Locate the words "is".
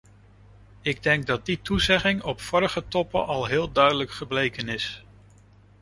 4.69-5.05